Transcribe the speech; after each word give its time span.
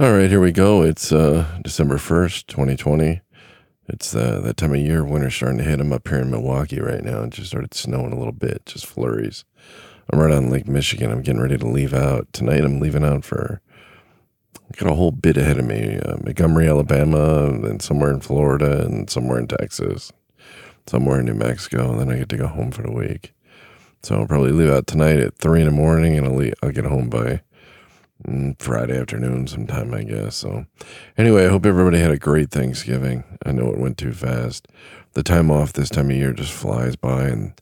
All 0.00 0.12
right, 0.12 0.30
here 0.30 0.40
we 0.40 0.50
go. 0.50 0.80
It's 0.80 1.12
uh, 1.12 1.58
December 1.60 1.98
1st, 1.98 2.46
2020. 2.46 3.20
It's 3.90 4.14
uh, 4.16 4.40
that 4.40 4.56
time 4.56 4.72
of 4.72 4.80
year. 4.80 5.04
Winter's 5.04 5.34
starting 5.34 5.58
to 5.58 5.64
hit. 5.64 5.78
I'm 5.78 5.92
up 5.92 6.08
here 6.08 6.20
in 6.20 6.30
Milwaukee 6.30 6.80
right 6.80 7.04
now. 7.04 7.24
It 7.24 7.32
just 7.32 7.48
started 7.48 7.74
snowing 7.74 8.10
a 8.10 8.16
little 8.16 8.32
bit, 8.32 8.64
just 8.64 8.86
flurries. 8.86 9.44
I'm 10.10 10.18
right 10.18 10.32
on 10.32 10.48
Lake 10.48 10.66
Michigan. 10.66 11.12
I'm 11.12 11.20
getting 11.20 11.42
ready 11.42 11.58
to 11.58 11.66
leave 11.66 11.92
out. 11.92 12.32
Tonight, 12.32 12.64
I'm 12.64 12.80
leaving 12.80 13.04
out 13.04 13.26
for, 13.26 13.60
got 14.78 14.90
a 14.90 14.94
whole 14.94 15.10
bit 15.10 15.36
ahead 15.36 15.58
of 15.58 15.66
me. 15.66 15.98
Uh, 15.98 16.16
Montgomery, 16.24 16.66
Alabama, 16.66 17.48
and 17.48 17.82
somewhere 17.82 18.10
in 18.10 18.20
Florida, 18.20 18.86
and 18.86 19.10
somewhere 19.10 19.38
in 19.38 19.48
Texas, 19.48 20.14
somewhere 20.86 21.20
in 21.20 21.26
New 21.26 21.34
Mexico. 21.34 21.90
And 21.90 22.00
then 22.00 22.10
I 22.10 22.20
get 22.20 22.30
to 22.30 22.38
go 22.38 22.46
home 22.46 22.70
for 22.70 22.80
the 22.80 22.90
week. 22.90 23.34
So 24.02 24.14
I'll 24.14 24.26
probably 24.26 24.52
leave 24.52 24.70
out 24.70 24.86
tonight 24.86 25.20
at 25.20 25.36
3 25.36 25.60
in 25.60 25.66
the 25.66 25.72
morning, 25.72 26.16
and 26.16 26.26
I'll, 26.26 26.36
leave, 26.36 26.54
I'll 26.62 26.72
get 26.72 26.86
home 26.86 27.10
by 27.10 27.42
Friday 28.58 28.98
afternoon 28.98 29.46
sometime, 29.46 29.94
I 29.94 30.02
guess. 30.02 30.36
So, 30.36 30.66
anyway, 31.16 31.46
I 31.46 31.48
hope 31.48 31.66
everybody 31.66 31.98
had 31.98 32.10
a 32.10 32.18
great 32.18 32.50
Thanksgiving. 32.50 33.24
I 33.44 33.52
know 33.52 33.70
it 33.70 33.78
went 33.78 33.98
too 33.98 34.12
fast. 34.12 34.68
The 35.14 35.22
time 35.22 35.50
off 35.50 35.72
this 35.72 35.90
time 35.90 36.10
of 36.10 36.16
year 36.16 36.32
just 36.32 36.52
flies 36.52 36.96
by, 36.96 37.24
and 37.24 37.52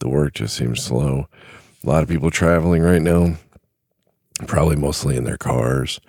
the 0.00 0.08
work 0.08 0.34
just 0.34 0.56
seems 0.56 0.82
slow. 0.82 1.28
A 1.84 1.88
lot 1.88 2.02
of 2.02 2.08
people 2.08 2.30
traveling 2.30 2.82
right 2.82 3.00
now, 3.00 3.36
probably 4.46 4.76
mostly 4.76 5.16
in 5.16 5.24
their 5.24 5.38
cars. 5.38 6.00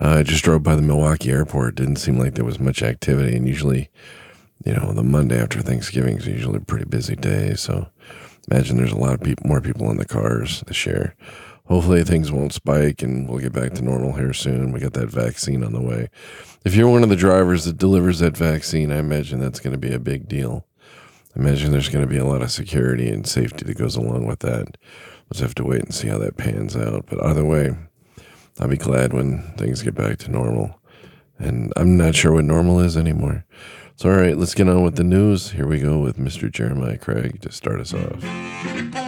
Uh, 0.00 0.18
I 0.18 0.22
just 0.22 0.44
drove 0.44 0.62
by 0.62 0.76
the 0.76 0.82
Milwaukee 0.82 1.30
airport. 1.30 1.74
Didn't 1.74 1.96
seem 1.96 2.18
like 2.18 2.34
there 2.34 2.44
was 2.44 2.60
much 2.60 2.82
activity, 2.82 3.36
and 3.36 3.48
usually, 3.48 3.90
you 4.64 4.74
know, 4.74 4.92
the 4.92 5.02
Monday 5.02 5.40
after 5.40 5.60
Thanksgiving 5.60 6.16
is 6.16 6.26
usually 6.26 6.58
a 6.58 6.60
pretty 6.60 6.86
busy 6.86 7.16
day. 7.16 7.54
So, 7.54 7.88
imagine 8.50 8.76
there's 8.76 8.92
a 8.92 8.98
lot 8.98 9.14
of 9.14 9.20
people, 9.20 9.46
more 9.46 9.60
people 9.60 9.90
in 9.90 9.98
the 9.98 10.06
cars 10.06 10.62
this 10.66 10.86
year 10.86 11.14
hopefully 11.68 12.02
things 12.02 12.32
won't 12.32 12.52
spike 12.52 13.02
and 13.02 13.28
we'll 13.28 13.38
get 13.38 13.52
back 13.52 13.74
to 13.74 13.82
normal 13.82 14.14
here 14.14 14.32
soon. 14.32 14.72
We 14.72 14.80
got 14.80 14.94
that 14.94 15.10
vaccine 15.10 15.62
on 15.62 15.72
the 15.72 15.80
way. 15.80 16.08
If 16.64 16.74
you're 16.74 16.88
one 16.88 17.02
of 17.02 17.10
the 17.10 17.16
drivers 17.16 17.66
that 17.66 17.76
delivers 17.76 18.18
that 18.18 18.36
vaccine, 18.36 18.90
I 18.90 18.98
imagine 18.98 19.38
that's 19.38 19.60
going 19.60 19.72
to 19.72 19.78
be 19.78 19.92
a 19.92 19.98
big 19.98 20.28
deal. 20.28 20.66
I 21.36 21.40
imagine 21.40 21.70
there's 21.70 21.90
going 21.90 22.04
to 22.04 22.10
be 22.10 22.18
a 22.18 22.24
lot 22.24 22.42
of 22.42 22.50
security 22.50 23.08
and 23.10 23.26
safety 23.26 23.64
that 23.66 23.78
goes 23.78 23.96
along 23.96 24.26
with 24.26 24.40
that. 24.40 24.76
Let's 25.30 25.40
have 25.40 25.54
to 25.56 25.64
wait 25.64 25.82
and 25.82 25.94
see 25.94 26.08
how 26.08 26.18
that 26.18 26.38
pans 26.38 26.74
out. 26.74 27.04
But 27.06 27.22
either 27.22 27.44
way, 27.44 27.76
I'll 28.58 28.68
be 28.68 28.78
glad 28.78 29.12
when 29.12 29.42
things 29.58 29.82
get 29.82 29.94
back 29.94 30.18
to 30.18 30.30
normal. 30.30 30.80
And 31.38 31.72
I'm 31.76 31.96
not 31.96 32.16
sure 32.16 32.32
what 32.32 32.44
normal 32.44 32.80
is 32.80 32.96
anymore. 32.96 33.44
So, 33.96 34.10
all 34.10 34.16
right, 34.16 34.36
let's 34.36 34.54
get 34.54 34.68
on 34.68 34.82
with 34.82 34.96
the 34.96 35.04
news. 35.04 35.50
Here 35.50 35.66
we 35.66 35.80
go 35.80 35.98
with 35.98 36.18
Mr. 36.18 36.50
Jeremiah 36.50 36.98
Craig 36.98 37.40
to 37.42 37.52
start 37.52 37.80
us 37.80 37.92
off. 37.92 39.07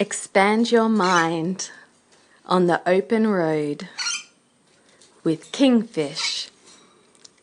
Expand 0.00 0.70
your 0.70 0.88
mind 0.88 1.70
on 2.46 2.68
the 2.68 2.80
open 2.88 3.26
road 3.26 3.88
with 5.24 5.50
Kingfish 5.50 6.50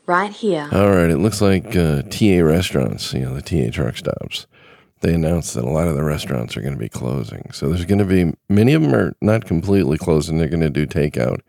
right 0.05 0.31
here. 0.31 0.69
All 0.71 0.89
right, 0.89 1.09
it 1.09 1.17
looks 1.17 1.41
like 1.41 1.75
uh, 1.75 2.03
TA 2.03 2.41
restaurants, 2.41 3.13
you 3.13 3.19
know, 3.19 3.37
the 3.37 3.41
TA 3.41 3.71
truck 3.71 3.97
stops. 3.97 4.47
They 5.01 5.13
announced 5.13 5.53
that 5.55 5.65
a 5.65 5.69
lot 5.69 5.89
of 5.89 5.95
the 5.95 6.03
restaurants 6.03 6.55
are 6.55 6.61
going 6.61 6.73
to 6.73 6.79
be 6.79 6.87
closing. 6.87 7.49
So 7.51 7.67
there's 7.67 7.83
going 7.83 7.99
to 7.99 8.05
be 8.05 8.33
many 8.47 8.73
of 8.73 8.81
them 8.81 8.95
are 8.95 9.13
not 9.19 9.43
completely 9.43 9.97
closing. 9.97 10.37
They're 10.37 10.47
going 10.47 10.61
to 10.61 10.69
do 10.69 10.87
takeout, 10.87 11.41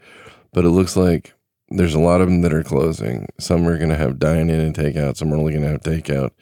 but 0.52 0.64
it 0.64 0.70
looks 0.70 0.96
like 0.96 1.34
there's 1.68 1.94
a 1.94 2.00
lot 2.00 2.20
of 2.20 2.28
them 2.28 2.40
that 2.40 2.52
are 2.52 2.64
closing. 2.64 3.28
Some 3.38 3.66
are 3.68 3.78
going 3.78 3.90
to 3.90 3.96
have 3.96 4.18
dine 4.18 4.50
in 4.50 4.58
and 4.58 4.74
takeout. 4.74 5.16
Some 5.16 5.32
are 5.32 5.36
only 5.36 5.52
going 5.52 5.62
to 5.64 5.70
have 5.70 5.82
takeout. 5.82 6.32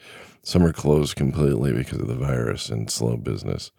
Some 0.45 0.63
are 0.63 0.71
closed 0.71 1.15
completely 1.15 1.73
because 1.73 1.97
of 1.97 2.07
the 2.07 2.13
virus 2.13 2.69
and 2.69 2.87
slow 2.87 3.17
business. 3.17 3.71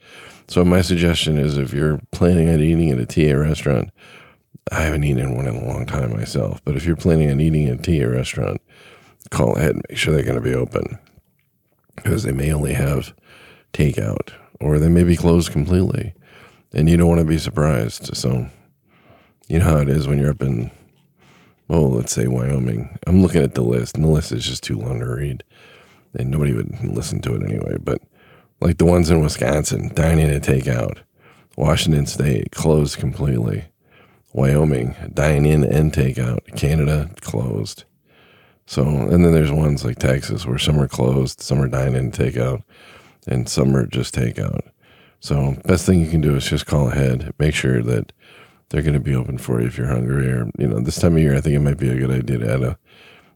So 0.48 0.64
my 0.64 0.82
suggestion 0.82 1.38
is 1.38 1.56
if 1.56 1.72
you're 1.72 2.00
planning 2.10 2.48
on 2.48 2.60
eating 2.60 2.90
at 2.90 2.98
a 2.98 3.06
TA 3.06 3.38
restaurant, 3.38 3.90
I 4.72 4.82
haven't 4.82 5.04
eaten 5.04 5.36
one 5.36 5.46
in 5.46 5.54
a 5.54 5.64
long 5.64 5.86
time 5.86 6.10
myself, 6.10 6.60
but 6.64 6.74
if 6.74 6.84
you're 6.84 6.96
planning 6.96 7.30
on 7.30 7.38
eating 7.38 7.68
at 7.68 7.86
a 7.88 8.00
TA 8.00 8.10
restaurant, 8.10 8.60
call 9.30 9.54
ahead 9.54 9.76
and 9.76 9.82
make 9.88 9.96
sure 9.96 10.12
they're 10.12 10.24
going 10.24 10.34
to 10.34 10.40
be 10.40 10.56
open 10.56 10.98
because 11.94 12.24
they 12.24 12.32
may 12.32 12.52
only 12.52 12.72
have 12.72 13.14
takeout 13.72 14.32
or 14.60 14.80
they 14.80 14.88
may 14.88 15.04
be 15.04 15.16
closed 15.16 15.52
completely 15.52 16.14
and 16.72 16.90
you 16.90 16.96
don't 16.96 17.08
want 17.08 17.20
to 17.20 17.24
be 17.24 17.38
surprised. 17.38 18.16
So 18.16 18.48
you 19.46 19.60
know 19.60 19.66
how 19.66 19.78
it 19.78 19.88
is 19.88 20.08
when 20.08 20.18
you're 20.18 20.32
up 20.32 20.42
in, 20.42 20.72
oh, 21.70 21.86
let's 21.86 22.12
say 22.12 22.26
Wyoming. 22.26 22.98
I'm 23.06 23.22
looking 23.22 23.44
at 23.44 23.54
the 23.54 23.62
list 23.62 23.94
and 23.94 24.04
the 24.04 24.08
list 24.08 24.32
is 24.32 24.44
just 24.44 24.64
too 24.64 24.76
long 24.76 24.98
to 24.98 25.06
read 25.06 25.44
and 26.16 26.30
nobody 26.30 26.52
would 26.52 26.78
listen 26.82 27.20
to 27.22 27.34
it 27.34 27.42
anyway. 27.42 27.76
But 27.80 28.02
like 28.60 28.78
the 28.78 28.86
ones 28.86 29.10
in 29.10 29.20
Wisconsin, 29.20 29.90
dining 29.94 30.30
and 30.30 30.42
takeout. 30.42 30.98
Washington 31.56 32.06
State 32.06 32.52
closed 32.52 32.98
completely. 32.98 33.64
Wyoming, 34.32 34.94
dine 35.14 35.46
in 35.46 35.64
and 35.64 35.92
takeout. 35.92 36.54
Canada 36.56 37.10
closed. 37.20 37.84
So, 38.66 38.84
and 38.84 39.24
then 39.24 39.32
there's 39.32 39.52
ones 39.52 39.84
like 39.84 39.98
Texas 39.98 40.44
where 40.44 40.58
some 40.58 40.78
are 40.80 40.88
closed, 40.88 41.40
some 41.40 41.60
are 41.62 41.68
dine 41.68 41.94
in 41.94 41.96
and 41.96 42.12
takeout, 42.12 42.62
and 43.26 43.48
some 43.48 43.74
are 43.76 43.86
just 43.86 44.14
takeout. 44.14 44.60
So, 45.20 45.56
best 45.64 45.86
thing 45.86 46.00
you 46.00 46.10
can 46.10 46.20
do 46.20 46.36
is 46.36 46.46
just 46.46 46.66
call 46.66 46.88
ahead. 46.90 47.32
Make 47.38 47.54
sure 47.54 47.82
that 47.82 48.12
they're 48.68 48.82
going 48.82 48.94
to 48.94 49.00
be 49.00 49.14
open 49.14 49.38
for 49.38 49.60
you 49.60 49.68
if 49.68 49.78
you're 49.78 49.86
hungry. 49.86 50.30
Or, 50.30 50.50
you 50.58 50.66
know, 50.66 50.80
this 50.80 51.00
time 51.00 51.16
of 51.16 51.22
year, 51.22 51.36
I 51.36 51.40
think 51.40 51.54
it 51.54 51.60
might 51.60 51.78
be 51.78 51.88
a 51.88 51.96
good 51.96 52.10
idea 52.10 52.38
to 52.38 52.52
add 52.52 52.62
a 52.62 52.78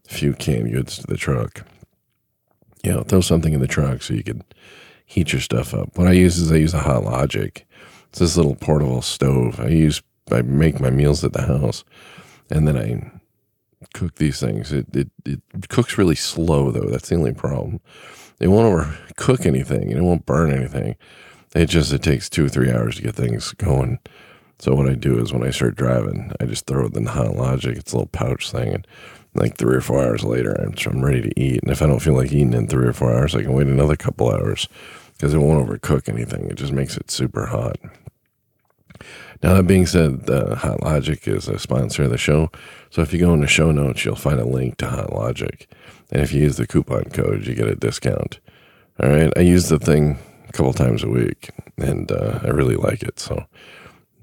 few 0.06 0.34
canned 0.34 0.72
goods 0.72 0.98
to 0.98 1.06
the 1.06 1.16
truck 1.16 1.64
you 2.82 2.92
know, 2.92 3.02
throw 3.02 3.20
something 3.20 3.52
in 3.52 3.60
the 3.60 3.66
trunk 3.66 4.02
so 4.02 4.14
you 4.14 4.24
could 4.24 4.42
heat 5.06 5.32
your 5.32 5.40
stuff 5.40 5.74
up. 5.74 5.96
What 5.96 6.08
I 6.08 6.12
use 6.12 6.38
is 6.38 6.50
I 6.50 6.56
use 6.56 6.74
a 6.74 6.80
Hot 6.80 7.04
Logic. 7.04 7.66
It's 8.08 8.18
this 8.18 8.36
little 8.36 8.56
portable 8.56 9.02
stove. 9.02 9.60
I 9.60 9.68
use 9.68 10.02
I 10.32 10.42
make 10.42 10.80
my 10.80 10.90
meals 10.90 11.24
at 11.24 11.32
the 11.32 11.42
house, 11.42 11.84
and 12.50 12.66
then 12.66 12.76
I 12.76 13.20
cook 13.94 14.16
these 14.16 14.40
things. 14.40 14.72
It 14.72 14.86
it, 14.94 15.10
it 15.24 15.68
cooks 15.68 15.98
really 15.98 16.14
slow 16.14 16.70
though. 16.70 16.88
That's 16.90 17.08
the 17.08 17.16
only 17.16 17.34
problem. 17.34 17.80
It 18.40 18.48
won't 18.48 18.74
overcook 18.74 19.46
anything. 19.46 19.90
And 19.90 19.98
it 19.98 20.02
won't 20.02 20.26
burn 20.26 20.50
anything. 20.50 20.96
It 21.54 21.66
just 21.66 21.92
it 21.92 22.02
takes 22.02 22.28
two 22.28 22.46
or 22.46 22.48
three 22.48 22.70
hours 22.70 22.96
to 22.96 23.02
get 23.02 23.14
things 23.14 23.52
going. 23.52 23.98
So 24.58 24.74
what 24.74 24.88
I 24.88 24.94
do 24.94 25.18
is 25.18 25.32
when 25.32 25.42
I 25.42 25.50
start 25.50 25.76
driving, 25.76 26.32
I 26.40 26.46
just 26.46 26.66
throw 26.66 26.86
it 26.86 26.96
in 26.96 27.04
the 27.04 27.10
Hot 27.10 27.36
Logic. 27.36 27.76
It's 27.76 27.92
a 27.92 27.96
little 27.96 28.08
pouch 28.08 28.50
thing, 28.50 28.74
and 28.74 28.86
like 29.34 29.56
three 29.56 29.76
or 29.76 29.80
four 29.80 30.02
hours 30.02 30.24
later, 30.24 30.52
I'm, 30.52 30.74
I'm 30.86 31.04
ready 31.04 31.22
to 31.22 31.40
eat. 31.40 31.62
And 31.62 31.70
if 31.70 31.82
I 31.82 31.86
don't 31.86 32.00
feel 32.00 32.14
like 32.14 32.32
eating 32.32 32.52
in 32.52 32.66
three 32.66 32.86
or 32.86 32.92
four 32.92 33.14
hours, 33.14 33.34
I 33.34 33.42
can 33.42 33.52
wait 33.52 33.66
another 33.66 33.96
couple 33.96 34.30
hours 34.30 34.68
because 35.12 35.34
it 35.34 35.38
won't 35.38 35.66
overcook 35.66 36.08
anything. 36.08 36.50
It 36.50 36.56
just 36.56 36.72
makes 36.72 36.96
it 36.96 37.10
super 37.10 37.46
hot. 37.46 37.76
Now, 39.42 39.54
that 39.54 39.66
being 39.66 39.86
said, 39.86 40.28
uh, 40.28 40.54
Hot 40.56 40.82
Logic 40.82 41.26
is 41.26 41.48
a 41.48 41.58
sponsor 41.58 42.02
of 42.02 42.10
the 42.10 42.18
show. 42.18 42.50
So 42.90 43.00
if 43.00 43.12
you 43.12 43.18
go 43.18 43.32
in 43.32 43.40
the 43.40 43.46
show 43.46 43.70
notes, 43.70 44.04
you'll 44.04 44.16
find 44.16 44.38
a 44.38 44.44
link 44.44 44.76
to 44.78 44.88
Hot 44.88 45.12
Logic. 45.12 45.66
And 46.12 46.20
if 46.20 46.32
you 46.32 46.42
use 46.42 46.56
the 46.56 46.66
coupon 46.66 47.04
code, 47.04 47.46
you 47.46 47.54
get 47.54 47.68
a 47.68 47.74
discount. 47.74 48.40
All 49.02 49.08
right. 49.08 49.32
I 49.36 49.40
use 49.40 49.68
the 49.68 49.78
thing 49.78 50.18
a 50.48 50.52
couple 50.52 50.72
times 50.74 51.02
a 51.02 51.08
week 51.08 51.50
and 51.78 52.10
uh, 52.12 52.40
I 52.42 52.48
really 52.48 52.76
like 52.76 53.02
it. 53.02 53.18
So 53.18 53.46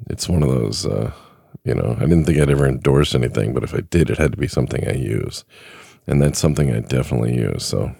it's 0.07 0.29
one 0.29 0.43
of 0.43 0.49
those. 0.49 0.85
Uh, 0.85 1.11
you 1.63 1.73
know, 1.73 1.95
I 1.97 2.01
didn't 2.01 2.25
think 2.25 2.39
I'd 2.39 2.49
ever 2.49 2.67
endorse 2.67 3.15
anything, 3.15 3.53
but 3.53 3.63
if 3.63 3.73
I 3.73 3.81
did, 3.81 4.09
it 4.09 4.17
had 4.17 4.31
to 4.31 4.37
be 4.37 4.47
something 4.47 4.87
I 4.87 4.93
use. 4.93 5.43
And 6.07 6.21
that's 6.21 6.39
something 6.39 6.71
I 6.71 6.79
definitely 6.79 7.35
use. 7.35 7.65
So, 7.65 7.93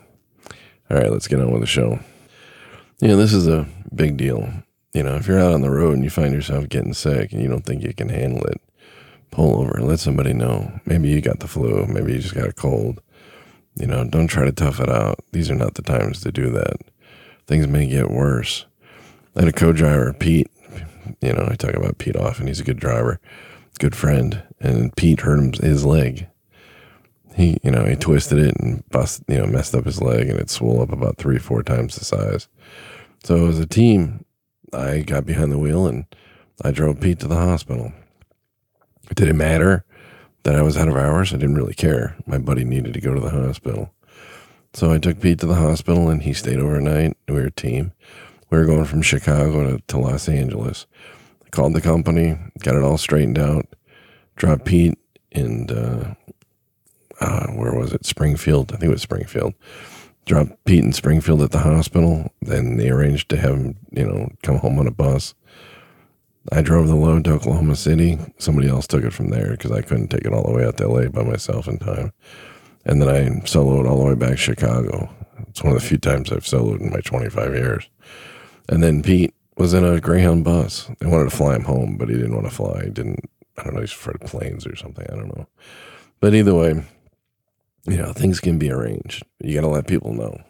all 0.90 0.98
right, 0.98 1.12
let's 1.12 1.28
get 1.28 1.42
on 1.42 1.52
with 1.52 1.62
the 1.62 1.68
show. 1.68 2.00
You 3.00 3.10
know, 3.10 3.18
this 3.18 3.34
is 3.34 3.48
a 3.48 3.68
big 3.94 4.18
deal. 4.18 4.50
You 4.94 5.04
know, 5.04 5.16
if 5.16 5.28
you're 5.28 5.40
out 5.40 5.54
on 5.54 5.62
the 5.62 5.70
road 5.70 5.96
and 5.96 6.04
you 6.04 6.10
find 6.10 6.34
yourself 6.34 6.70
getting 6.70 6.94
sick 6.94 7.32
and 7.32 7.42
you 7.42 7.50
don't 7.50 7.66
think 7.66 7.84
you 7.84 7.94
can 7.94 8.10
handle 8.10 8.44
it, 8.46 8.62
pull 9.32 9.60
over, 9.60 9.78
and 9.78 9.88
let 9.88 10.00
somebody 10.00 10.34
know. 10.34 10.80
Maybe 10.86 11.10
you 11.10 11.22
got 11.22 11.40
the 11.40 11.48
flu, 11.48 11.86
maybe 11.86 12.14
you 12.14 12.20
just 12.20 12.34
got 12.34 12.48
a 12.48 12.54
cold. 12.54 13.02
You 13.76 13.86
know, 13.86 14.06
don't 14.06 14.28
try 14.28 14.46
to 14.46 14.52
tough 14.52 14.80
it 14.80 14.90
out. 14.90 15.20
These 15.32 15.52
are 15.52 15.56
not 15.56 15.76
the 15.76 15.84
times 15.84 16.22
to 16.22 16.32
do 16.32 16.50
that. 16.52 16.78
Things 17.46 17.68
may 17.68 17.88
get 17.88 18.10
worse. 18.10 18.66
I 19.36 19.42
had 19.42 19.50
a 19.50 19.54
co 19.54 19.72
driver, 19.72 20.14
Pete. 20.14 20.50
You 21.22 21.34
know, 21.34 21.48
I 21.50 21.56
talk 21.56 21.74
about 21.74 21.98
Pete 21.98 22.16
often. 22.16 22.48
He's 22.48 22.60
a 22.60 22.66
good 22.66 22.80
driver 22.80 23.20
good 23.78 23.96
friend, 23.96 24.44
and 24.60 24.96
Pete 24.96 25.22
hurt 25.22 25.40
him, 25.40 25.54
his 25.54 25.86
leg. 25.86 26.28
he, 27.36 27.58
you 27.64 27.72
know, 27.72 27.86
he 27.86 27.96
twisted 27.96 28.40
it 28.40 28.56
and 28.60 28.88
bust, 28.90 29.24
you 29.28 29.38
know, 29.38 29.46
messed 29.46 29.76
up 29.76 29.86
his 29.86 30.02
leg 30.02 30.28
and 30.28 30.40
it 30.40 30.50
swelled 30.50 30.82
up 30.82 30.92
about 30.92 31.18
three, 31.18 31.38
four 31.38 31.62
times 31.62 31.96
the 31.96 32.04
size. 32.04 32.48
So 33.24 33.48
as 33.48 33.60
a 33.60 33.68
team, 33.68 34.26
I 34.74 35.00
got 35.02 35.26
behind 35.26 35.52
the 35.52 35.60
wheel 35.60 35.86
and 35.86 36.06
I 36.64 36.72
drove 36.72 37.00
Pete 37.00 37.20
to 37.20 37.28
the 37.28 37.36
hospital. 37.36 37.94
Did 39.16 39.30
it 39.30 39.34
matter 39.34 39.86
that 40.44 40.56
I 40.56 40.64
was 40.64 40.78
out 40.78 40.88
of 40.88 40.96
hours? 40.96 41.32
I 41.32 41.38
didn't 41.38 41.56
really 41.56 41.76
care. 41.76 42.16
My 42.26 42.40
buddy 42.40 42.64
needed 42.64 42.96
to 42.96 43.02
go 43.02 43.14
to 43.14 43.22
the 43.22 43.30
hospital. 43.30 43.94
So 44.74 44.92
I 44.92 44.98
took 44.98 45.22
Pete 45.22 45.40
to 45.40 45.46
the 45.46 45.56
hospital 45.56 46.10
and 46.10 46.24
he 46.24 46.34
stayed 46.34 46.60
overnight. 46.60 47.16
We 47.28 47.36
were 47.36 47.46
a 47.46 47.52
team. 47.52 47.94
We 48.50 48.58
were 48.58 48.66
going 48.66 48.86
from 48.86 49.02
Chicago 49.02 49.78
to, 49.78 49.84
to 49.88 49.98
Los 49.98 50.30
Angeles. 50.30 50.86
I 51.46 51.50
called 51.50 51.74
the 51.74 51.82
company, 51.82 52.38
got 52.64 52.76
it 52.76 52.84
all 52.84 52.98
straightened 52.98 53.38
out, 53.38 53.66
dropped 54.36 54.66
Pete 54.66 54.98
and 55.32 55.72
uh, 55.72 56.14
uh, 57.20 57.48
where 57.48 57.74
was 57.74 57.94
it? 57.94 58.06
Springfield. 58.06 58.72
I 58.72 58.78
think 58.78 58.90
it 58.90 58.94
was 58.94 59.02
Springfield. 59.02 59.54
Dropped 60.26 60.64
Pete 60.66 60.84
in 60.84 60.94
Springfield 60.94 61.42
at 61.42 61.52
the 61.52 61.60
hospital. 61.60 62.32
Then 62.42 62.78
they 62.78 62.90
arranged 62.90 63.30
to 63.30 63.38
have 63.38 63.56
him, 63.56 63.76
you 63.92 64.06
know, 64.06 64.30
come 64.44 64.58
home 64.58 64.80
on 64.80 64.88
a 64.88 64.92
bus. 64.92 65.34
I 66.52 66.62
drove 66.62 66.88
the 66.88 66.96
load 66.96 67.26
to 67.26 67.34
Oklahoma 67.34 67.76
City. 67.76 68.18
Somebody 68.38 68.70
else 68.70 68.88
took 68.88 69.04
it 69.04 69.14
from 69.14 69.30
there 69.30 69.52
because 69.52 69.72
I 69.72 69.82
couldn't 69.82 70.08
take 70.08 70.26
it 70.26 70.34
all 70.34 70.44
the 70.44 70.54
way 70.54 70.66
out 70.66 70.78
to 70.78 70.88
LA 70.88 71.10
by 71.10 71.24
myself 71.24 71.68
in 71.68 71.78
time. 71.78 72.14
And 72.86 73.02
then 73.02 73.10
I 73.10 73.30
soloed 73.42 73.88
all 73.88 73.98
the 73.98 74.06
way 74.06 74.16
back 74.16 74.32
to 74.32 74.38
Chicago. 74.38 75.10
It's 75.50 75.62
one 75.62 75.76
of 75.76 75.82
the 75.82 75.88
few 75.88 75.98
times 75.98 76.32
I've 76.32 76.44
soloed 76.44 76.80
in 76.80 76.90
my 76.90 77.02
25 77.02 77.54
years. 77.54 77.90
And 78.70 78.84
then 78.84 79.02
Pete 79.04 79.34
was 79.58 79.74
in 79.74 79.84
a 79.84 80.00
Greyhound 80.00 80.44
bus. 80.44 80.90
They 81.00 81.08
wanted 81.08 81.30
to 81.30 81.36
fly 81.36 81.56
him 81.56 81.64
home, 81.64 81.98
but 81.98 82.10
he 82.10 82.16
didn't 82.16 82.36
want 82.36 82.48
to 82.48 82.54
fly. 82.54 82.84
He 82.84 82.90
didn't, 82.90 83.30
I 83.58 83.64
don't 83.64 83.76
know, 83.76 83.82
he's 83.82 83.92
afraid 83.92 84.22
of 84.22 84.30
planes 84.30 84.68
or 84.68 84.76
something. 84.76 85.06
I 85.10 85.16
don't 85.16 85.36
know. 85.36 85.48
But 86.20 86.34
either 86.34 86.54
way, 86.54 86.84
you 87.86 87.98
know, 87.98 88.14
things 88.14 88.40
can 88.40 88.58
be 88.58 88.72
arranged. 88.72 89.24
You 89.40 89.56
got 89.56 89.62
to 89.62 89.68
let 89.68 89.88
people 89.88 90.14
know. 90.14 90.42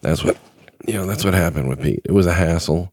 That's 0.00 0.22
what, 0.24 0.38
you 0.86 0.94
know, 0.94 1.06
that's 1.06 1.24
what 1.24 1.34
happened 1.34 1.68
with 1.68 1.82
Pete. 1.82 2.02
It 2.04 2.12
was 2.12 2.26
a 2.26 2.32
hassle. 2.32 2.92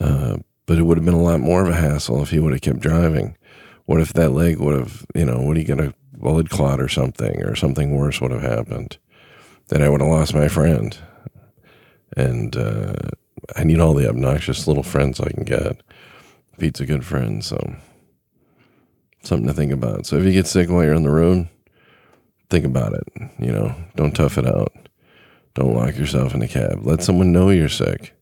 Uh, 0.00 0.38
but 0.66 0.78
it 0.78 0.82
would 0.82 0.96
have 0.96 1.04
been 1.04 1.14
a 1.14 1.22
lot 1.22 1.40
more 1.40 1.62
of 1.62 1.68
a 1.68 1.74
hassle 1.74 2.22
if 2.22 2.30
he 2.30 2.38
would 2.38 2.52
have 2.52 2.62
kept 2.62 2.80
driving. 2.80 3.36
What 3.84 4.00
if 4.00 4.12
that 4.12 4.30
leg 4.30 4.58
would 4.58 4.78
have, 4.78 5.04
you 5.14 5.26
know, 5.26 5.42
would 5.42 5.56
he 5.56 5.64
get 5.64 5.80
a 5.80 5.92
blood 6.12 6.48
clot 6.48 6.80
or 6.80 6.88
something, 6.88 7.42
or 7.42 7.56
something 7.56 7.96
worse 7.96 8.20
would 8.20 8.30
have 8.30 8.42
happened? 8.42 8.96
Then 9.68 9.82
I 9.82 9.88
would 9.88 10.00
have 10.00 10.08
lost 10.08 10.34
my 10.34 10.48
friend. 10.48 10.96
And 12.16 12.56
uh, 12.56 12.94
I 13.56 13.64
need 13.64 13.80
all 13.80 13.94
the 13.94 14.08
obnoxious 14.08 14.66
little 14.66 14.82
friends 14.82 15.20
I 15.20 15.30
can 15.30 15.44
get. 15.44 15.82
Pete's 16.58 16.80
a 16.80 16.86
good 16.86 17.04
friend, 17.04 17.44
so 17.44 17.76
something 19.22 19.46
to 19.46 19.54
think 19.54 19.72
about. 19.72 20.06
So 20.06 20.16
if 20.16 20.24
you 20.24 20.32
get 20.32 20.46
sick 20.46 20.68
while 20.68 20.84
you're 20.84 20.94
on 20.94 21.02
the 21.02 21.10
road, 21.10 21.48
think 22.50 22.64
about 22.64 22.94
it. 22.94 23.04
You 23.38 23.52
know, 23.52 23.74
don't 23.96 24.14
tough 24.14 24.38
it 24.38 24.46
out. 24.46 24.72
Don't 25.54 25.74
lock 25.74 25.96
yourself 25.96 26.34
in 26.34 26.42
a 26.42 26.48
cab. 26.48 26.86
Let 26.86 27.02
someone 27.02 27.32
know 27.32 27.50
you're 27.50 27.68
sick 27.68 28.14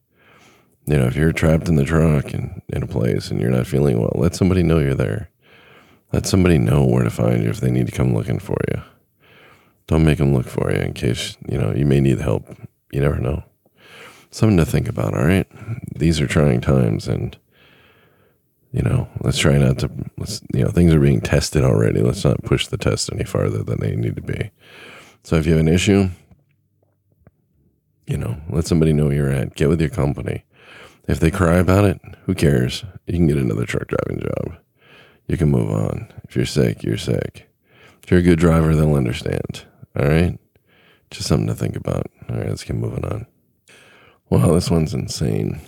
you 0.91 0.97
know, 0.97 1.07
if 1.07 1.15
you're 1.15 1.33
trapped 1.33 1.69
in 1.69 1.77
the 1.77 1.85
truck 1.85 2.35
and 2.35 2.63
in 2.69 2.83
a 2.83 2.87
place 2.87 3.31
and 3.31 3.41
you're 3.41 3.51
not 3.51 3.67
feeling 3.67 4.01
well, 4.01 4.13
let 4.17 4.35
somebody 4.35 4.65
know 4.65 4.81
you're 4.81 4.95
there. 4.95 5.31
Let 6.13 6.27
somebody 6.27 6.59
know 6.59 6.85
where 6.85 7.05
to 7.05 7.11
find 7.11 7.45
you 7.45 7.49
if 7.51 7.61
they 7.61 7.71
need 7.71 7.87
to 7.87 7.93
come 7.93 8.13
looking 8.13 8.41
for 8.41 8.57
you. 8.69 8.83
Don't 9.87 10.05
make 10.05 10.19
them 10.19 10.35
look 10.35 10.47
for 10.47 10.73
you 10.73 10.81
in 10.81 10.93
case, 10.95 11.37
you 11.49 11.59
know, 11.59 11.73
you 11.73 11.87
may 11.87 12.01
need 12.01 12.21
help. 12.21 12.49
You 12.91 13.01
never 13.01 13.21
know. 13.21 13.45
Something 14.31 14.59
to 14.59 14.67
think 14.67 14.89
about, 14.89 15.15
all 15.15 15.25
right? 15.25 15.47
These 15.95 16.21
are 16.21 16.27
trying 16.27 16.61
times 16.61 17.09
and 17.09 17.37
you 18.73 18.83
know, 18.83 19.09
let's 19.21 19.39
try 19.39 19.59
not 19.59 19.79
to 19.81 19.91
let's 20.17 20.41
you 20.55 20.63
know, 20.63 20.71
things 20.71 20.95
are 20.95 21.01
being 21.01 21.21
tested 21.21 21.65
already. 21.65 22.01
Let's 22.03 22.25
not 22.25 22.45
push 22.45 22.69
the 22.69 22.79
test 22.79 23.13
any 23.13 23.25
farther 23.25 23.65
than 23.65 23.81
they 23.81 23.97
need 23.97 24.15
to 24.15 24.23
be. 24.23 24.53
So 25.25 25.37
if 25.37 25.47
you 25.47 25.53
have 25.53 25.61
an 25.61 25.69
issue, 25.69 26.09
you 28.07 28.17
know, 28.17 28.37
let 28.49 28.67
somebody 28.67 28.93
know 28.93 29.07
where 29.07 29.15
you're 29.15 29.31
at. 29.31 29.57
Get 29.57 29.69
with 29.69 29.81
your 29.81 29.91
company 29.91 30.45
if 31.11 31.21
they 31.21 31.31
cry 31.31 31.57
about 31.57 31.85
it, 31.85 32.01
who 32.25 32.35
cares? 32.35 32.85
You 33.07 33.15
can 33.15 33.27
get 33.27 33.37
another 33.37 33.67
truck 33.67 33.89
driving 33.89 34.23
job. 34.23 34.59
You 35.27 35.37
can 35.37 35.51
move 35.51 35.71
on. 35.71 36.13
If 36.29 36.37
you're 36.37 36.47
sick, 36.47 36.83
you're 36.83 36.97
sick. 36.97 37.51
If 38.03 38.11
you're 38.11 38.21
a 38.21 38.25
good 38.25 38.39
driver, 38.39 38.75
they'll 38.75 38.95
understand. 38.95 39.65
All 39.99 40.07
right? 40.07 40.39
Just 41.11 41.29
something 41.29 41.49
to 41.49 41.55
think 41.55 41.77
about. 41.77 42.07
All 42.29 42.37
right, 42.37 42.49
let's 42.49 42.65
keep 42.65 42.77
moving 42.77 43.05
on. 43.05 43.27
Wow, 44.31 44.55
this 44.55 44.71
one's 44.71 44.95
insane. 44.95 45.61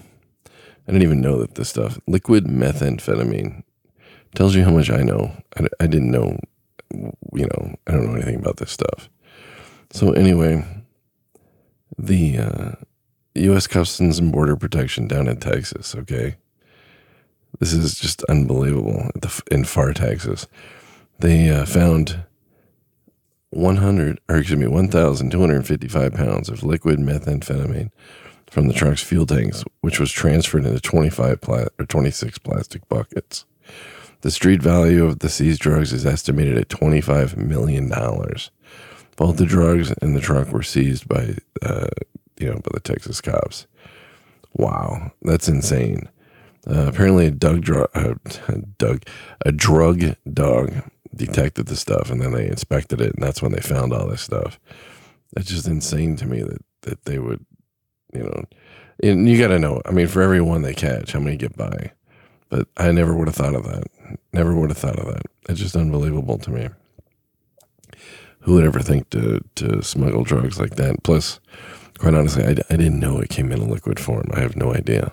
I 0.46 0.92
didn't 0.92 1.02
even 1.02 1.20
know 1.20 1.38
that 1.40 1.56
this 1.56 1.68
stuff, 1.68 1.98
liquid 2.06 2.44
methamphetamine, 2.44 3.64
tells 4.34 4.54
you 4.54 4.64
how 4.64 4.70
much 4.70 4.88
I 4.88 5.02
know. 5.02 5.36
I, 5.56 5.66
I 5.80 5.86
didn't 5.86 6.10
know, 6.10 6.38
you 6.92 7.46
know, 7.46 7.74
I 7.86 7.92
don't 7.92 8.06
know 8.06 8.14
anything 8.14 8.36
about 8.36 8.58
this 8.58 8.70
stuff. 8.70 9.08
So, 9.90 10.12
anyway, 10.12 10.64
the, 11.98 12.38
uh, 12.38 12.72
U.S. 13.34 13.66
Customs 13.66 14.18
and 14.18 14.30
Border 14.30 14.56
Protection 14.56 15.08
down 15.08 15.26
in 15.26 15.38
Texas. 15.40 15.94
Okay, 15.94 16.36
this 17.58 17.72
is 17.72 17.98
just 17.98 18.22
unbelievable. 18.24 19.10
In 19.50 19.62
Pharr 19.64 19.94
Texas, 19.94 20.46
they 21.18 21.50
uh, 21.50 21.64
found 21.64 22.24
100, 23.50 24.20
or 24.28 24.36
excuse 24.36 24.58
me, 24.58 24.66
1,255 24.66 26.12
pounds 26.12 26.48
of 26.48 26.62
liquid 26.62 26.98
methamphetamine 26.98 27.90
from 28.52 28.68
the 28.68 28.74
truck's 28.74 29.02
fuel 29.02 29.26
tanks, 29.26 29.64
which 29.80 29.98
was 29.98 30.12
transferred 30.12 30.66
into 30.66 30.80
25 30.80 31.40
pla- 31.40 31.66
or 31.78 31.86
26 31.86 32.38
plastic 32.38 32.86
buckets. 32.88 33.46
The 34.20 34.30
street 34.30 34.62
value 34.62 35.04
of 35.04 35.18
the 35.20 35.28
seized 35.28 35.60
drugs 35.60 35.92
is 35.92 36.06
estimated 36.06 36.58
at 36.58 36.68
$25 36.68 37.36
million. 37.36 37.88
Both 39.16 39.36
the 39.36 39.46
drugs 39.46 39.92
and 40.02 40.14
the 40.14 40.20
truck 40.20 40.52
were 40.52 40.62
seized 40.62 41.08
by 41.08 41.36
uh, 41.62 41.88
you 42.38 42.48
know, 42.48 42.56
by 42.56 42.70
the 42.74 42.80
Texas 42.80 43.20
cops. 43.20 43.66
Wow, 44.54 45.12
that's 45.22 45.48
insane. 45.48 46.08
Uh, 46.68 46.86
apparently, 46.88 47.26
a 47.26 47.30
drug, 47.30 47.90
uh, 47.94 48.14
Doug, 48.78 49.04
a 49.44 49.52
drug 49.52 50.16
dog 50.32 50.72
detected 51.14 51.66
the 51.66 51.76
stuff, 51.76 52.10
and 52.10 52.20
then 52.20 52.32
they 52.32 52.46
inspected 52.46 53.00
it, 53.00 53.14
and 53.14 53.22
that's 53.22 53.42
when 53.42 53.52
they 53.52 53.60
found 53.60 53.92
all 53.92 54.08
this 54.08 54.22
stuff. 54.22 54.60
That's 55.34 55.48
just 55.48 55.66
insane 55.66 56.16
to 56.16 56.26
me 56.26 56.42
that 56.42 56.62
that 56.82 57.04
they 57.04 57.18
would, 57.18 57.46
you 58.12 58.22
know, 58.22 58.44
and 59.02 59.28
you 59.28 59.38
got 59.38 59.48
to 59.48 59.58
know. 59.58 59.80
I 59.86 59.90
mean, 59.90 60.06
for 60.06 60.22
every 60.22 60.40
one 60.40 60.62
they 60.62 60.74
catch, 60.74 61.12
how 61.12 61.20
many 61.20 61.36
get 61.36 61.56
by? 61.56 61.92
But 62.48 62.68
I 62.76 62.92
never 62.92 63.14
would 63.14 63.28
have 63.28 63.34
thought 63.34 63.54
of 63.54 63.64
that. 63.64 63.84
Never 64.32 64.54
would 64.54 64.70
have 64.70 64.78
thought 64.78 64.98
of 64.98 65.06
that. 65.06 65.22
It's 65.48 65.60
just 65.60 65.76
unbelievable 65.76 66.38
to 66.38 66.50
me. 66.50 66.68
Who 68.40 68.54
would 68.54 68.64
ever 68.64 68.80
think 68.80 69.08
to 69.10 69.40
to 69.54 69.82
smuggle 69.82 70.24
drugs 70.24 70.60
like 70.60 70.76
that? 70.76 71.02
Plus, 71.02 71.40
quite 71.98 72.14
honestly, 72.14 72.44
I, 72.44 72.50
I 72.50 72.76
didn't 72.76 73.00
know 73.00 73.18
it 73.18 73.30
came 73.30 73.52
in 73.52 73.60
a 73.60 73.64
liquid 73.64 73.98
form. 73.98 74.26
I 74.34 74.40
have 74.40 74.56
no 74.56 74.74
idea. 74.74 75.12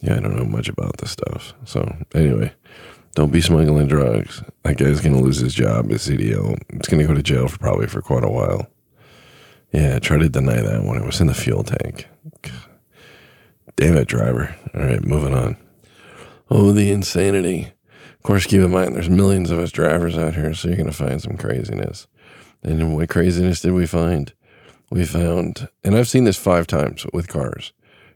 Yeah, 0.00 0.16
I 0.16 0.20
don't 0.20 0.36
know 0.36 0.44
much 0.44 0.68
about 0.68 0.98
this 0.98 1.12
stuff. 1.12 1.54
So, 1.64 1.96
anyway, 2.14 2.52
don't 3.14 3.32
be 3.32 3.40
smuggling 3.40 3.86
drugs. 3.86 4.42
That 4.64 4.76
guy's 4.76 5.00
to 5.00 5.10
lose 5.10 5.38
his 5.38 5.54
job 5.54 5.90
as 5.92 6.06
CDL. 6.06 6.58
It's 6.70 6.88
to 6.88 7.06
go 7.06 7.14
to 7.14 7.22
jail 7.22 7.48
for 7.48 7.58
probably 7.58 7.86
for 7.86 8.02
quite 8.02 8.24
a 8.24 8.28
while. 8.28 8.66
Yeah, 9.74 9.98
try 9.98 10.18
to 10.18 10.28
deny 10.28 10.60
that 10.60 10.84
when 10.84 10.96
it 10.96 11.04
was 11.04 11.20
in 11.20 11.26
the 11.26 11.34
fuel 11.34 11.64
tank. 11.64 12.06
Damn 13.76 13.96
it, 13.96 14.06
driver. 14.06 14.54
All 14.72 14.82
right, 14.82 15.04
moving 15.04 15.34
on. 15.34 15.56
Oh, 16.48 16.70
the 16.70 16.92
insanity. 16.92 17.72
Of 18.14 18.22
course, 18.22 18.46
keep 18.46 18.60
in 18.60 18.70
mind 18.70 18.94
there's 18.94 19.10
millions 19.10 19.50
of 19.50 19.58
us 19.58 19.72
drivers 19.72 20.16
out 20.16 20.34
here, 20.34 20.54
so 20.54 20.68
you're 20.68 20.76
going 20.76 20.86
to 20.86 20.92
find 20.92 21.20
some 21.20 21.36
craziness. 21.36 22.06
And 22.62 22.94
what 22.94 23.08
craziness 23.08 23.60
did 23.60 23.72
we 23.72 23.86
find? 23.86 24.32
we 24.90 25.04
found, 25.04 25.68
and 25.82 25.96
I've 25.96 26.08
seen 26.08 26.22
this 26.22 26.36
five 26.36 26.68
times 26.68 27.04
with 27.12 27.26
cars 27.26 27.72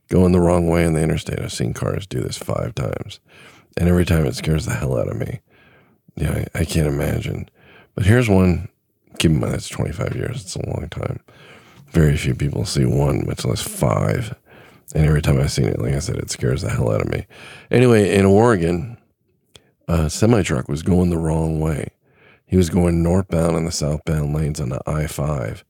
going 0.09 0.31
the 0.31 0.41
wrong 0.41 0.69
way 0.69 0.85
in 0.85 0.93
the 0.93 1.03
interstate. 1.03 1.41
I've 1.41 1.53
seen 1.53 1.75
cars 1.75 2.07
do 2.07 2.21
this 2.21 2.39
five 2.39 2.73
times, 2.75 3.19
and 3.77 3.89
every 3.89 4.05
time 4.05 4.27
it 4.27 4.37
scares 4.37 4.65
the 4.65 4.75
hell 4.75 4.97
out 4.97 5.09
of 5.09 5.17
me. 5.17 5.41
Yeah, 6.15 6.45
I, 6.55 6.61
I 6.61 6.65
can't 6.65 6.87
imagine. 6.87 7.49
But 7.97 8.07
here's 8.07 8.29
one. 8.29 8.69
Keep 9.19 9.33
in 9.33 9.41
mind 9.41 9.55
that's 9.55 9.69
25 9.69 10.15
years. 10.15 10.43
It's 10.43 10.57
a 10.57 10.67
long 10.67 10.89
time. 10.91 11.21
Very 11.91 12.17
few 12.17 12.35
people 12.35 12.65
see 12.65 12.85
one, 12.85 13.27
much 13.27 13.45
less 13.45 13.63
five. 13.63 14.35
And 14.95 15.07
every 15.07 15.23
time 15.23 15.41
I've 15.41 15.53
seen 15.53 15.67
it, 15.67 15.81
like 15.81 15.95
I 15.95 15.99
said, 15.99 16.17
it 16.17 16.31
scares 16.31 16.63
the 16.63 16.71
hell 16.71 16.93
out 16.93 17.01
of 17.01 17.11
me. 17.11 17.27
Anyway, 17.71 18.15
in 18.15 18.25
Oregon, 18.25 18.97
a 19.89 20.09
semi 20.09 20.43
truck 20.43 20.69
was 20.69 20.83
going 20.83 21.11
the 21.11 21.19
wrong 21.19 21.61
way. 21.61 21.89
He 22.47 22.57
was 22.57 22.71
going 22.71 23.03
northbound 23.03 23.57
in 23.57 23.65
the 23.65 23.73
southbound 23.73 24.35
lanes 24.35 24.61
on 24.61 24.71
the 24.71 24.81
I 24.87 25.07
5 25.07 25.65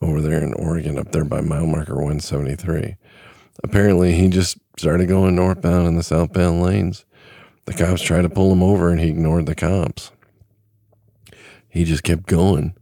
over 0.00 0.20
there 0.20 0.42
in 0.42 0.54
Oregon, 0.54 0.98
up 0.98 1.12
there 1.12 1.24
by 1.24 1.40
mile 1.40 1.66
marker 1.66 1.94
173. 1.94 2.96
Apparently, 3.62 4.12
he 4.12 4.28
just 4.28 4.58
started 4.78 5.08
going 5.08 5.36
northbound 5.36 5.86
in 5.86 5.96
the 5.96 6.02
southbound 6.02 6.62
lanes. 6.62 7.04
The 7.66 7.74
cops 7.74 8.02
tried 8.02 8.22
to 8.22 8.28
pull 8.28 8.52
him 8.52 8.62
over 8.62 8.90
and 8.90 9.00
he 9.00 9.08
ignored 9.08 9.46
the 9.46 9.54
cops. 9.54 10.10
He 11.68 11.84
just 11.84 12.02
kept 12.02 12.26
going. 12.26 12.74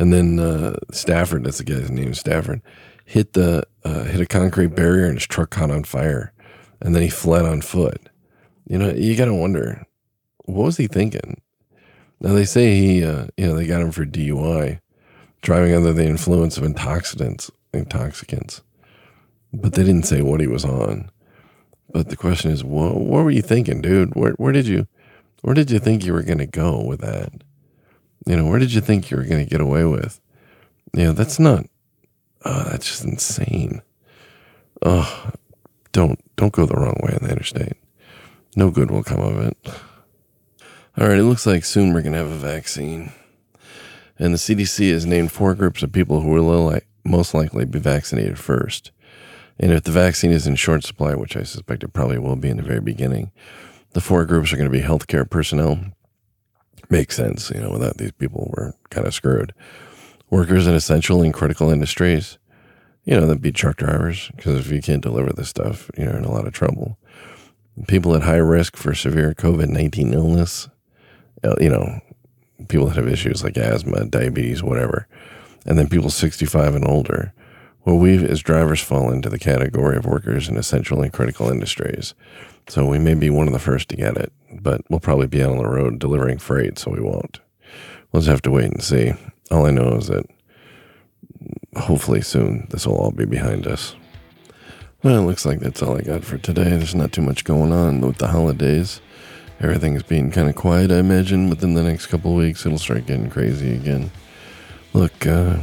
And 0.00 0.14
then 0.14 0.38
uh, 0.38 0.76
Stafford, 0.92 1.44
that's 1.44 1.58
the 1.58 1.64
guy's 1.64 1.90
name, 1.90 2.14
Stafford, 2.14 2.62
hit 3.04 3.34
the 3.34 3.64
uh, 3.84 4.04
hit 4.04 4.22
a 4.22 4.26
concrete 4.26 4.74
barrier 4.74 5.04
and 5.04 5.18
his 5.18 5.26
truck 5.26 5.50
caught 5.50 5.70
on 5.70 5.84
fire. 5.84 6.32
And 6.80 6.94
then 6.94 7.02
he 7.02 7.10
fled 7.10 7.44
on 7.44 7.60
foot. 7.60 8.08
You 8.66 8.78
know, 8.78 8.92
you 8.92 9.14
got 9.14 9.26
to 9.26 9.34
wonder, 9.34 9.84
what 10.46 10.64
was 10.64 10.78
he 10.78 10.86
thinking? 10.86 11.42
Now 12.18 12.32
they 12.32 12.46
say 12.46 12.76
he, 12.76 13.04
uh, 13.04 13.26
you 13.36 13.46
know, 13.46 13.54
they 13.54 13.66
got 13.66 13.82
him 13.82 13.92
for 13.92 14.06
DUI, 14.06 14.80
driving 15.42 15.74
under 15.74 15.92
the 15.92 16.06
influence 16.06 16.56
of 16.56 16.64
intoxicants, 16.64 17.50
intoxicants, 17.74 18.62
but 19.52 19.74
they 19.74 19.84
didn't 19.84 20.06
say 20.06 20.22
what 20.22 20.40
he 20.40 20.46
was 20.46 20.64
on. 20.64 21.10
But 21.90 22.08
the 22.08 22.16
question 22.16 22.50
is, 22.50 22.64
what, 22.64 22.96
what 22.96 23.22
were 23.22 23.30
you 23.30 23.42
thinking, 23.42 23.82
dude? 23.82 24.14
Where, 24.14 24.32
where 24.32 24.52
did 24.52 24.66
you, 24.66 24.86
where 25.42 25.54
did 25.54 25.70
you 25.70 25.78
think 25.78 26.06
you 26.06 26.14
were 26.14 26.22
to 26.22 26.46
go 26.46 26.82
with 26.82 27.00
that? 27.00 27.44
You 28.26 28.36
know, 28.36 28.46
where 28.46 28.58
did 28.58 28.72
you 28.72 28.80
think 28.80 29.10
you 29.10 29.16
were 29.16 29.24
going 29.24 29.44
to 29.44 29.50
get 29.50 29.60
away 29.60 29.84
with? 29.84 30.20
You 30.94 31.04
know, 31.04 31.12
that's 31.12 31.38
not, 31.38 31.66
oh, 32.44 32.64
that's 32.70 32.86
just 32.86 33.04
insane. 33.04 33.82
Oh, 34.82 35.32
don't, 35.92 36.18
don't 36.36 36.52
go 36.52 36.66
the 36.66 36.74
wrong 36.74 36.98
way 37.02 37.12
on 37.12 37.26
the 37.26 37.32
interstate. 37.32 37.76
No 38.56 38.70
good 38.70 38.90
will 38.90 39.04
come 39.04 39.20
of 39.20 39.38
it. 39.38 39.56
All 40.98 41.06
right, 41.06 41.18
it 41.18 41.24
looks 41.24 41.46
like 41.46 41.64
soon 41.64 41.92
we're 41.92 42.02
going 42.02 42.12
to 42.12 42.18
have 42.18 42.30
a 42.30 42.36
vaccine. 42.36 43.12
And 44.18 44.34
the 44.34 44.38
CDC 44.38 44.92
has 44.92 45.06
named 45.06 45.32
four 45.32 45.54
groups 45.54 45.82
of 45.82 45.92
people 45.92 46.20
who 46.20 46.30
will 46.30 46.78
most 47.04 47.32
likely 47.32 47.64
be 47.64 47.78
vaccinated 47.78 48.38
first. 48.38 48.90
And 49.58 49.72
if 49.72 49.84
the 49.84 49.92
vaccine 49.92 50.30
is 50.30 50.46
in 50.46 50.56
short 50.56 50.84
supply, 50.84 51.14
which 51.14 51.36
I 51.36 51.42
suspect 51.42 51.84
it 51.84 51.92
probably 51.92 52.18
will 52.18 52.36
be 52.36 52.50
in 52.50 52.56
the 52.56 52.62
very 52.62 52.80
beginning, 52.80 53.30
the 53.92 54.00
four 54.00 54.24
groups 54.24 54.52
are 54.52 54.56
going 54.56 54.70
to 54.70 54.76
be 54.76 54.84
healthcare 54.84 55.28
personnel. 55.28 55.78
Makes 56.90 57.16
sense, 57.16 57.50
you 57.50 57.60
know, 57.60 57.70
without 57.70 57.98
these 57.98 58.12
people, 58.12 58.52
we're 58.56 58.72
kind 58.90 59.06
of 59.06 59.14
screwed. 59.14 59.54
Workers 60.28 60.66
in 60.66 60.74
essential 60.74 61.22
and 61.22 61.32
critical 61.32 61.70
industries, 61.70 62.38
you 63.04 63.14
know, 63.14 63.26
that'd 63.26 63.40
be 63.40 63.52
truck 63.52 63.76
drivers, 63.76 64.30
because 64.36 64.66
if 64.66 64.72
you 64.72 64.82
can't 64.82 65.02
deliver 65.02 65.32
this 65.32 65.48
stuff, 65.48 65.90
you're 65.96 66.16
in 66.16 66.24
a 66.24 66.32
lot 66.32 66.46
of 66.46 66.52
trouble. 66.52 66.98
People 67.86 68.14
at 68.16 68.22
high 68.22 68.36
risk 68.36 68.76
for 68.76 68.94
severe 68.94 69.34
COVID 69.34 69.68
19 69.68 70.12
illness, 70.12 70.68
uh, 71.44 71.54
you 71.60 71.70
know, 71.70 72.00
people 72.68 72.86
that 72.86 72.96
have 72.96 73.08
issues 73.08 73.42
like 73.44 73.56
asthma, 73.56 74.04
diabetes, 74.06 74.62
whatever, 74.62 75.06
and 75.66 75.78
then 75.78 75.88
people 75.88 76.10
65 76.10 76.74
and 76.74 76.86
older. 76.86 77.32
Well, 77.84 77.96
we 77.96 78.24
as 78.26 78.40
drivers 78.40 78.80
fall 78.80 79.10
into 79.10 79.30
the 79.30 79.38
category 79.38 79.96
of 79.96 80.04
workers 80.04 80.48
in 80.48 80.56
essential 80.56 81.02
and 81.02 81.12
critical 81.12 81.48
industries. 81.50 82.14
So 82.68 82.86
we 82.86 82.98
may 82.98 83.14
be 83.14 83.30
one 83.30 83.46
of 83.46 83.52
the 83.52 83.58
first 83.58 83.88
to 83.88 83.96
get 83.96 84.16
it, 84.16 84.32
but 84.52 84.82
we'll 84.88 85.00
probably 85.00 85.26
be 85.26 85.42
out 85.42 85.52
on 85.52 85.58
the 85.58 85.68
road 85.68 85.98
delivering 85.98 86.38
freight, 86.38 86.78
so 86.78 86.90
we 86.90 87.00
won't. 87.00 87.40
We'll 88.12 88.20
just 88.20 88.30
have 88.30 88.42
to 88.42 88.50
wait 88.50 88.70
and 88.70 88.82
see. 88.82 89.14
All 89.50 89.66
I 89.66 89.70
know 89.70 89.96
is 89.96 90.08
that 90.08 90.26
hopefully 91.76 92.20
soon 92.20 92.66
this 92.70 92.86
will 92.86 92.96
all 92.96 93.12
be 93.12 93.24
behind 93.24 93.66
us. 93.66 93.96
Well, 95.02 95.18
it 95.18 95.26
looks 95.26 95.46
like 95.46 95.60
that's 95.60 95.82
all 95.82 95.96
I 95.96 96.02
got 96.02 96.24
for 96.24 96.36
today. 96.36 96.70
There's 96.70 96.94
not 96.94 97.12
too 97.12 97.22
much 97.22 97.44
going 97.44 97.72
on 97.72 98.02
with 98.02 98.18
the 98.18 98.28
holidays. 98.28 99.00
Everything's 99.58 100.02
being 100.02 100.30
kind 100.30 100.48
of 100.48 100.54
quiet, 100.54 100.90
I 100.90 100.98
imagine. 100.98 101.48
Within 101.48 101.74
the 101.74 101.82
next 101.82 102.06
couple 102.06 102.34
weeks, 102.34 102.66
it'll 102.66 102.78
start 102.78 103.06
getting 103.06 103.30
crazy 103.30 103.74
again. 103.74 104.10
Look, 104.92 105.26
uh, 105.26 105.60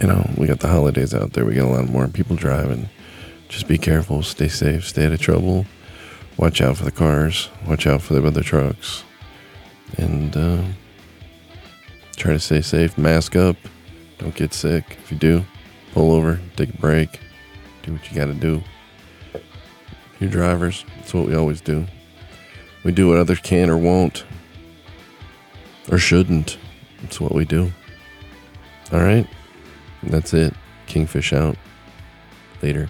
you 0.00 0.06
know, 0.06 0.30
we 0.36 0.46
got 0.46 0.60
the 0.60 0.68
holidays 0.68 1.14
out 1.14 1.32
there. 1.32 1.44
We 1.44 1.54
got 1.54 1.66
a 1.66 1.74
lot 1.74 1.88
more 1.88 2.06
people 2.08 2.36
driving. 2.36 2.88
Just 3.48 3.66
be 3.66 3.78
careful, 3.78 4.22
stay 4.22 4.48
safe, 4.48 4.86
stay 4.86 5.06
out 5.06 5.12
of 5.12 5.20
trouble. 5.20 5.66
Watch 6.36 6.60
out 6.60 6.76
for 6.76 6.84
the 6.84 6.92
cars, 6.92 7.48
watch 7.66 7.86
out 7.86 8.00
for 8.00 8.14
the 8.14 8.24
other 8.24 8.44
trucks, 8.44 9.02
and 9.96 10.36
uh, 10.36 10.62
try 12.14 12.32
to 12.34 12.38
stay 12.38 12.60
safe. 12.60 12.96
Mask 12.96 13.34
up, 13.34 13.56
don't 14.18 14.34
get 14.36 14.54
sick. 14.54 14.84
If 15.02 15.10
you 15.10 15.18
do, 15.18 15.44
pull 15.92 16.12
over, 16.12 16.38
take 16.54 16.70
a 16.70 16.76
break, 16.76 17.18
do 17.82 17.92
what 17.92 18.08
you 18.08 18.16
got 18.16 18.26
to 18.26 18.34
do. 18.34 18.62
You 20.20 20.28
drivers, 20.28 20.84
that's 20.96 21.12
what 21.12 21.26
we 21.26 21.34
always 21.34 21.60
do. 21.60 21.86
We 22.84 22.92
do 22.92 23.08
what 23.08 23.18
others 23.18 23.40
can 23.40 23.68
or 23.68 23.76
won't, 23.76 24.24
or 25.90 25.98
shouldn't. 25.98 26.56
That's 27.02 27.20
what 27.20 27.34
we 27.34 27.46
do. 27.46 27.72
All 28.92 29.00
right. 29.00 29.26
That's 30.08 30.34
it. 30.34 30.54
Kingfish 30.86 31.32
out. 31.32 31.56
Later. 32.62 32.88